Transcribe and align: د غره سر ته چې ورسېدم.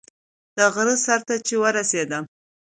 د 0.57 0.59
غره 0.73 0.95
سر 1.05 1.19
ته 1.27 1.35
چې 1.47 1.55
ورسېدم. 1.61 2.23